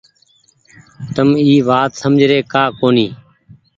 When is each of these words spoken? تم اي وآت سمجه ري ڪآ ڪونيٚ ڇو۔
تم 1.13 1.29
اي 1.43 1.53
وآت 1.67 1.91
سمجه 2.01 2.25
ري 2.31 2.39
ڪآ 2.53 2.63
ڪونيٚ 2.79 3.15
ڇو۔ 3.15 3.17